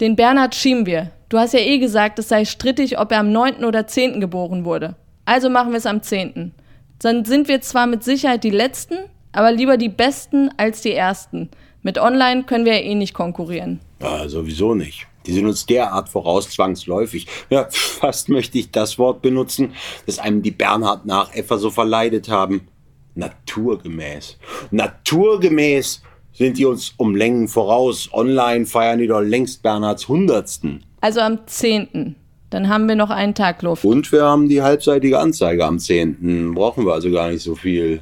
Den 0.00 0.16
Bernhard 0.16 0.54
schieben 0.54 0.86
wir. 0.86 1.10
Du 1.28 1.38
hast 1.38 1.52
ja 1.52 1.60
eh 1.60 1.78
gesagt, 1.78 2.18
es 2.18 2.30
sei 2.30 2.46
strittig, 2.46 2.98
ob 2.98 3.12
er 3.12 3.20
am 3.20 3.30
9. 3.30 3.62
oder 3.62 3.86
10. 3.86 4.20
geboren 4.22 4.64
wurde. 4.64 4.96
Also 5.26 5.50
machen 5.50 5.72
wir 5.72 5.78
es 5.78 5.86
am 5.86 6.02
10. 6.02 6.52
Dann 6.98 7.26
sind 7.26 7.46
wir 7.46 7.60
zwar 7.60 7.86
mit 7.86 8.02
Sicherheit 8.02 8.42
die 8.42 8.50
Letzten, 8.50 8.96
aber 9.32 9.52
lieber 9.52 9.76
die 9.76 9.90
Besten 9.90 10.48
als 10.56 10.80
die 10.80 10.94
Ersten. 10.94 11.50
Mit 11.82 11.98
Online 11.98 12.44
können 12.44 12.64
wir 12.64 12.80
ja 12.80 12.80
eh 12.80 12.94
nicht 12.94 13.12
konkurrieren. 13.12 13.80
Ja, 14.00 14.26
sowieso 14.30 14.74
nicht. 14.74 15.06
Die 15.26 15.32
sind 15.32 15.46
uns 15.46 15.66
derart 15.66 16.08
voraus 16.08 16.50
zwangsläufig. 16.50 17.26
Ja, 17.50 17.68
fast 17.70 18.28
möchte 18.28 18.58
ich 18.58 18.70
das 18.70 18.98
Wort 18.98 19.22
benutzen, 19.22 19.74
das 20.06 20.18
einem 20.18 20.42
die 20.42 20.50
Bernhard 20.50 21.06
Nachäffer 21.06 21.58
so 21.58 21.70
verleidet 21.70 22.28
haben. 22.28 22.68
Naturgemäß. 23.14 24.38
Naturgemäß 24.70 26.02
sind 26.32 26.58
die 26.58 26.64
uns 26.64 26.94
um 26.96 27.14
Längen 27.14 27.48
voraus. 27.48 28.08
Online 28.12 28.66
feiern 28.66 28.98
die 28.98 29.06
doch 29.06 29.20
längst 29.20 29.62
Bernhards 29.62 30.08
Hundertsten. 30.08 30.84
Also 31.00 31.20
am 31.20 31.46
10. 31.46 32.16
Dann 32.50 32.68
haben 32.68 32.86
wir 32.86 32.96
noch 32.96 33.10
einen 33.10 33.34
Tag 33.34 33.62
Luft. 33.62 33.84
Und 33.84 34.12
wir 34.12 34.24
haben 34.24 34.48
die 34.48 34.62
halbseitige 34.62 35.18
Anzeige 35.18 35.64
am 35.64 35.78
10. 35.78 36.54
Brauchen 36.54 36.84
wir 36.84 36.92
also 36.92 37.10
gar 37.10 37.30
nicht 37.30 37.42
so 37.42 37.54
viel 37.54 38.00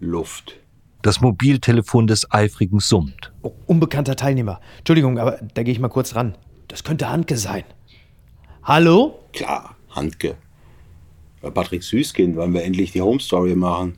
Luft. 0.00 0.56
Das 1.06 1.20
Mobiltelefon 1.20 2.08
des 2.08 2.32
Eifrigen 2.32 2.80
summt. 2.80 3.32
Oh, 3.42 3.52
unbekannter 3.66 4.16
Teilnehmer. 4.16 4.60
Entschuldigung, 4.78 5.20
aber 5.20 5.38
da 5.54 5.62
gehe 5.62 5.70
ich 5.70 5.78
mal 5.78 5.86
kurz 5.86 6.16
ran. 6.16 6.36
Das 6.66 6.82
könnte 6.82 7.08
Handke 7.08 7.36
sein. 7.36 7.62
Hallo? 8.64 9.20
Klar, 9.32 9.76
Handke. 9.90 10.34
Bei 11.40 11.50
Patrick 11.50 11.84
Süßkind 11.84 12.34
wollen 12.34 12.52
wir 12.52 12.64
endlich 12.64 12.90
die 12.90 13.02
Home 13.02 13.20
Story 13.20 13.54
machen. 13.54 13.96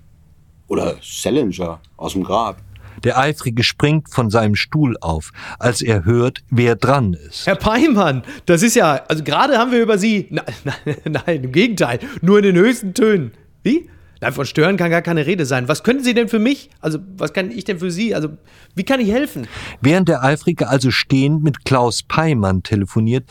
Oder 0.66 0.96
Salinger 1.00 1.80
aus 1.96 2.12
dem 2.12 2.24
Grab. 2.24 2.60
Der 3.04 3.16
Eifrige 3.16 3.64
springt 3.64 4.10
von 4.10 4.28
seinem 4.28 4.54
Stuhl 4.54 4.98
auf, 5.00 5.30
als 5.58 5.80
er 5.80 6.04
hört, 6.04 6.42
wer 6.50 6.76
dran 6.76 7.14
ist. 7.14 7.46
Herr 7.46 7.56
Peimann, 7.56 8.22
das 8.44 8.62
ist 8.62 8.76
ja, 8.76 9.02
also 9.08 9.24
gerade 9.24 9.56
haben 9.56 9.72
wir 9.72 9.80
über 9.80 9.96
Sie. 9.96 10.26
Nein, 10.28 10.44
nein, 10.62 10.96
nein, 11.26 11.44
im 11.44 11.52
Gegenteil, 11.52 12.00
nur 12.20 12.36
in 12.36 12.44
den 12.44 12.56
höchsten 12.56 12.92
Tönen. 12.92 13.32
Wie? 13.62 13.88
Nein, 14.20 14.32
von 14.32 14.46
Stören 14.46 14.76
kann 14.76 14.90
gar 14.90 15.02
keine 15.02 15.26
Rede 15.26 15.46
sein. 15.46 15.68
Was 15.68 15.84
können 15.84 16.02
Sie 16.02 16.12
denn 16.12 16.28
für 16.28 16.40
mich? 16.40 16.70
Also, 16.80 16.98
was 17.16 17.32
kann 17.32 17.50
ich 17.50 17.64
denn 17.64 17.78
für 17.78 17.90
Sie? 17.90 18.14
Also, 18.14 18.30
wie 18.74 18.84
kann 18.84 19.00
ich 19.00 19.10
helfen? 19.10 19.46
Während 19.80 20.08
der 20.08 20.24
Eifrige 20.24 20.68
also 20.68 20.90
stehend 20.90 21.44
mit 21.44 21.64
Klaus 21.64 22.02
Peimann 22.02 22.64
telefoniert, 22.64 23.24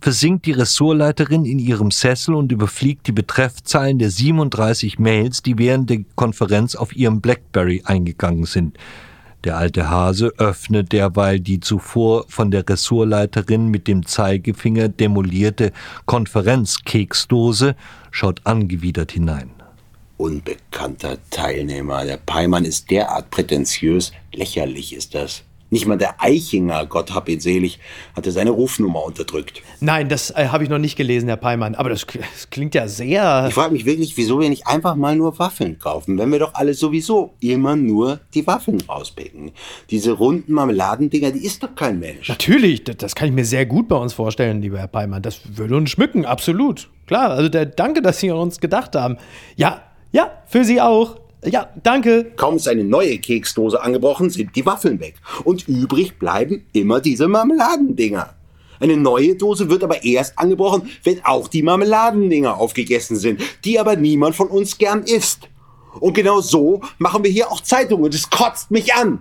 versinkt 0.00 0.44
die 0.44 0.52
Ressortleiterin 0.52 1.46
in 1.46 1.58
ihrem 1.58 1.90
Sessel 1.90 2.34
und 2.34 2.52
überfliegt 2.52 3.06
die 3.06 3.12
Betreffzeilen 3.12 3.98
der 3.98 4.10
37 4.10 4.98
Mails, 4.98 5.42
die 5.42 5.56
während 5.56 5.88
der 5.88 6.04
Konferenz 6.14 6.74
auf 6.74 6.94
ihrem 6.94 7.22
Blackberry 7.22 7.82
eingegangen 7.86 8.44
sind. 8.44 8.76
Der 9.44 9.58
alte 9.58 9.90
Hase 9.90 10.32
öffnet 10.38 10.92
derweil 10.92 11.38
die 11.38 11.60
zuvor 11.60 12.24
von 12.28 12.50
der 12.50 12.68
Ressortleiterin 12.68 13.68
mit 13.68 13.88
dem 13.88 14.06
Zeigefinger 14.06 14.88
demolierte 14.88 15.72
Konferenzkeksdose, 16.06 17.76
schaut 18.10 18.40
angewidert 18.44 19.12
hinein. 19.12 19.50
Unbekannter 20.16 21.18
Teilnehmer. 21.30 22.04
Der 22.04 22.18
Peimann 22.18 22.64
ist 22.64 22.90
derart 22.90 23.30
prätentiös. 23.30 24.12
Lächerlich 24.32 24.94
ist 24.94 25.14
das. 25.14 25.42
Nicht 25.74 25.86
mal 25.86 25.98
der 25.98 26.22
Eichinger, 26.22 26.86
Gott 26.86 27.12
hab 27.12 27.28
ihn 27.28 27.40
selig, 27.40 27.80
hatte 28.14 28.30
seine 28.30 28.50
Rufnummer 28.50 29.02
unterdrückt. 29.02 29.60
Nein, 29.80 30.08
das 30.08 30.30
äh, 30.30 30.46
habe 30.52 30.62
ich 30.62 30.70
noch 30.70 30.78
nicht 30.78 30.94
gelesen, 30.94 31.26
Herr 31.26 31.36
Peimann. 31.36 31.74
Aber 31.74 31.88
das, 31.88 32.06
das 32.06 32.48
klingt 32.50 32.76
ja 32.76 32.86
sehr. 32.86 33.46
Ich 33.48 33.54
frage 33.54 33.72
mich 33.72 33.84
wirklich, 33.84 34.16
wieso 34.16 34.38
wir 34.38 34.48
nicht 34.50 34.68
einfach 34.68 34.94
mal 34.94 35.16
nur 35.16 35.36
Waffeln 35.40 35.80
kaufen, 35.80 36.16
wenn 36.16 36.30
wir 36.30 36.38
doch 36.38 36.54
alle 36.54 36.74
sowieso 36.74 37.34
immer 37.40 37.74
nur 37.74 38.20
die 38.34 38.46
Waffeln 38.46 38.82
rauspicken. 38.82 39.50
Diese 39.90 40.12
runden 40.12 40.52
Marmeladendinger, 40.52 41.32
die 41.32 41.44
isst 41.44 41.64
doch 41.64 41.74
kein 41.74 41.98
Mensch. 41.98 42.28
Natürlich, 42.28 42.84
das, 42.84 42.98
das 42.98 43.14
kann 43.16 43.26
ich 43.26 43.34
mir 43.34 43.44
sehr 43.44 43.66
gut 43.66 43.88
bei 43.88 43.96
uns 43.96 44.12
vorstellen, 44.12 44.62
lieber 44.62 44.78
Herr 44.78 44.86
Peimann. 44.86 45.22
Das 45.22 45.40
würde 45.56 45.76
uns 45.76 45.90
schmücken, 45.90 46.24
absolut. 46.24 46.88
Klar, 47.08 47.30
also 47.30 47.48
der, 47.48 47.66
danke, 47.66 48.00
dass 48.00 48.20
Sie 48.20 48.30
an 48.30 48.38
uns 48.38 48.60
gedacht 48.60 48.94
haben. 48.94 49.16
Ja, 49.56 49.82
ja, 50.14 50.30
für 50.46 50.64
Sie 50.64 50.80
auch. 50.80 51.16
Ja, 51.44 51.68
danke. 51.82 52.32
Kaum 52.36 52.54
ist 52.54 52.68
eine 52.68 52.84
neue 52.84 53.18
Keksdose 53.18 53.82
angebrochen, 53.82 54.30
sind 54.30 54.54
die 54.54 54.64
Waffeln 54.64 55.00
weg. 55.00 55.16
Und 55.42 55.66
übrig 55.66 56.20
bleiben 56.20 56.64
immer 56.72 57.00
diese 57.00 57.26
Marmeladendinger. 57.26 58.32
Eine 58.78 58.96
neue 58.96 59.34
Dose 59.34 59.68
wird 59.68 59.82
aber 59.82 60.04
erst 60.04 60.38
angebrochen, 60.38 60.88
wenn 61.02 61.24
auch 61.24 61.48
die 61.48 61.64
Marmeladendinger 61.64 62.56
aufgegessen 62.56 63.16
sind, 63.16 63.42
die 63.64 63.80
aber 63.80 63.96
niemand 63.96 64.36
von 64.36 64.46
uns 64.46 64.78
gern 64.78 65.02
isst. 65.02 65.48
Und 65.98 66.14
genau 66.14 66.40
so 66.40 66.80
machen 66.98 67.24
wir 67.24 67.30
hier 67.32 67.50
auch 67.50 67.60
Zeitungen 67.60 68.04
und 68.04 68.14
es 68.14 68.30
kotzt 68.30 68.70
mich 68.70 68.94
an. 68.94 69.18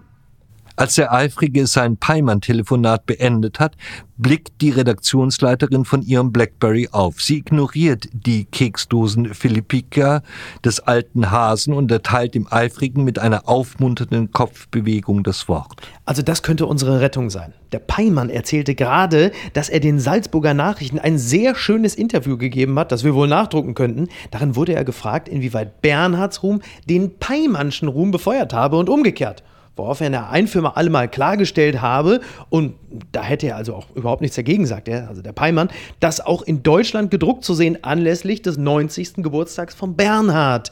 Als 0.75 0.95
der 0.95 1.13
Eifrige 1.13 1.67
sein 1.67 1.97
Peimann-Telefonat 1.97 3.05
beendet 3.05 3.59
hat, 3.59 3.75
blickt 4.17 4.59
die 4.59 4.71
Redaktionsleiterin 4.71 5.85
von 5.85 6.01
ihrem 6.01 6.31
Blackberry 6.31 6.89
auf. 6.91 7.21
Sie 7.21 7.37
ignoriert 7.37 8.07
die 8.11 8.45
Keksdosen 8.45 9.35
Philippika 9.35 10.23
des 10.65 10.79
alten 10.79 11.29
Hasen 11.29 11.75
und 11.75 11.91
erteilt 11.91 12.33
dem 12.33 12.51
Eifrigen 12.51 13.03
mit 13.03 13.19
einer 13.19 13.47
aufmunternden 13.47 14.31
Kopfbewegung 14.31 15.21
das 15.21 15.47
Wort. 15.47 15.79
Also 16.05 16.23
das 16.23 16.41
könnte 16.41 16.65
unsere 16.65 17.01
Rettung 17.01 17.29
sein. 17.29 17.53
Der 17.71 17.79
Peimann 17.79 18.31
erzählte 18.31 18.73
gerade, 18.73 19.31
dass 19.53 19.69
er 19.69 19.79
den 19.79 19.99
Salzburger 19.99 20.55
Nachrichten 20.55 20.97
ein 20.97 21.19
sehr 21.19 21.53
schönes 21.53 21.93
Interview 21.93 22.35
gegeben 22.35 22.79
hat, 22.79 22.91
das 22.91 23.03
wir 23.03 23.13
wohl 23.13 23.27
nachdrucken 23.27 23.75
könnten. 23.75 24.09
Darin 24.31 24.55
wurde 24.55 24.73
er 24.73 24.85
gefragt, 24.85 25.29
inwieweit 25.29 25.83
Bernhards 25.83 26.41
Ruhm 26.41 26.61
den 26.89 27.19
Peimannschen 27.19 27.89
Ruhm 27.89 28.09
befeuert 28.09 28.53
habe 28.53 28.77
und 28.77 28.89
umgekehrt 28.89 29.43
worauf 29.75 30.01
er 30.01 30.07
in 30.07 30.13
der 30.13 30.29
Einfirma 30.29 30.73
alle 30.75 30.89
mal 30.89 31.07
klargestellt 31.07 31.81
habe, 31.81 32.21
und 32.49 32.75
da 33.11 33.23
hätte 33.23 33.47
er 33.47 33.55
also 33.55 33.75
auch 33.75 33.87
überhaupt 33.95 34.21
nichts 34.21 34.35
dagegen 34.35 34.63
gesagt, 34.63 34.87
er, 34.87 35.09
also 35.09 35.21
der 35.21 35.33
Peimann, 35.33 35.69
das 35.99 36.21
auch 36.21 36.41
in 36.41 36.63
Deutschland 36.63 37.11
gedruckt 37.11 37.43
zu 37.43 37.53
sehen 37.53 37.83
anlässlich 37.83 38.41
des 38.41 38.57
90. 38.57 39.15
Geburtstags 39.15 39.73
von 39.73 39.95
Bernhard. 39.95 40.71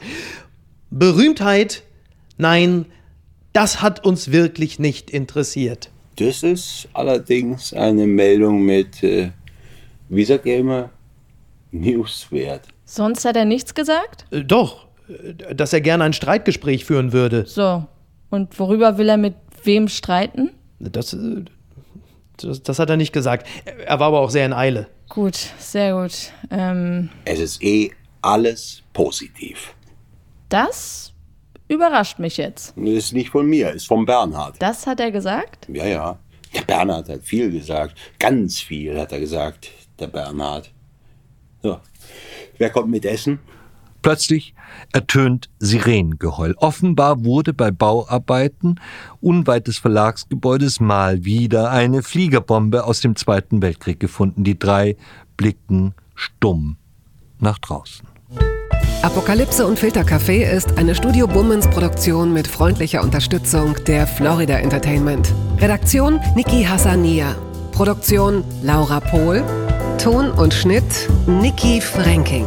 Berühmtheit, 0.90 1.82
nein, 2.38 2.86
das 3.52 3.82
hat 3.82 4.04
uns 4.04 4.30
wirklich 4.30 4.78
nicht 4.78 5.10
interessiert. 5.10 5.90
Das 6.16 6.42
ist 6.42 6.88
allerdings 6.92 7.72
eine 7.72 8.06
Meldung 8.06 8.64
mit, 8.64 9.02
äh, 9.02 9.30
wie 10.08 10.24
sagt 10.24 10.46
er 10.46 10.58
immer, 10.58 10.90
Newswert. 11.70 12.68
Sonst 12.84 13.24
hat 13.24 13.36
er 13.36 13.46
nichts 13.46 13.74
gesagt? 13.74 14.26
Äh, 14.30 14.44
doch, 14.44 14.86
äh, 15.08 15.54
dass 15.54 15.72
er 15.72 15.80
gerne 15.80 16.04
ein 16.04 16.12
Streitgespräch 16.12 16.84
führen 16.84 17.12
würde. 17.12 17.46
So, 17.46 17.86
und 18.32 18.58
worüber 18.58 18.96
will 18.96 19.10
er 19.10 19.18
mit 19.18 19.34
wem 19.62 19.88
streiten? 19.88 20.50
Das, 20.80 21.12
äh, 21.12 21.44
das, 22.38 22.62
das, 22.62 22.78
hat 22.78 22.88
er 22.88 22.96
nicht 22.96 23.12
gesagt. 23.12 23.46
Er 23.86 24.00
war 24.00 24.08
aber 24.08 24.20
auch 24.20 24.30
sehr 24.30 24.46
in 24.46 24.54
Eile. 24.54 24.88
Gut, 25.08 25.36
sehr 25.58 25.94
gut. 25.94 26.32
Ähm, 26.50 27.10
es 27.26 27.38
ist 27.38 27.62
eh 27.62 27.92
alles 28.22 28.82
positiv. 28.94 29.74
Das 30.48 31.12
überrascht 31.68 32.18
mich 32.18 32.38
jetzt. 32.38 32.72
Das 32.76 32.88
ist 32.88 33.12
nicht 33.12 33.30
von 33.30 33.46
mir, 33.46 33.70
ist 33.70 33.86
von 33.86 34.06
Bernhard. 34.06 34.56
Das 34.58 34.86
hat 34.86 35.00
er 35.00 35.10
gesagt? 35.10 35.68
Ja, 35.68 35.86
ja. 35.86 36.18
Der 36.54 36.62
Bernhard 36.62 37.10
hat 37.10 37.22
viel 37.22 37.50
gesagt. 37.50 37.98
Ganz 38.18 38.60
viel 38.60 38.98
hat 38.98 39.12
er 39.12 39.20
gesagt, 39.20 39.70
der 39.98 40.06
Bernhard. 40.06 40.70
So. 41.62 41.78
Wer 42.56 42.70
kommt 42.70 42.90
mit 42.90 43.04
Essen? 43.04 43.40
Plötzlich 44.00 44.54
ertönt 44.92 45.48
Sirenengeheul. 45.58 46.54
Offenbar 46.58 47.24
wurde 47.24 47.52
bei 47.52 47.70
Bauarbeiten 47.70 48.80
unweit 49.20 49.66
des 49.66 49.78
Verlagsgebäudes 49.78 50.80
mal 50.80 51.24
wieder 51.24 51.70
eine 51.70 52.02
Fliegerbombe 52.02 52.84
aus 52.84 53.00
dem 53.00 53.16
Zweiten 53.16 53.62
Weltkrieg 53.62 54.00
gefunden. 54.00 54.44
Die 54.44 54.58
drei 54.58 54.96
blicken 55.36 55.94
stumm 56.14 56.76
nach 57.38 57.58
draußen. 57.58 58.06
Apokalypse 59.02 59.66
und 59.66 59.80
Filtercafé 59.80 60.48
ist 60.48 60.78
eine 60.78 60.94
Studio 60.94 61.26
Bummens 61.26 61.68
Produktion 61.68 62.32
mit 62.32 62.46
freundlicher 62.46 63.02
Unterstützung 63.02 63.74
der 63.86 64.06
Florida 64.06 64.54
Entertainment. 64.58 65.34
Redaktion 65.58 66.20
Niki 66.36 66.62
Hassania. 66.62 67.34
Produktion 67.72 68.44
Laura 68.62 69.00
Pohl. 69.00 69.42
Ton 69.98 70.30
und 70.30 70.54
Schnitt 70.54 71.08
Niki 71.26 71.80
Franking. 71.80 72.46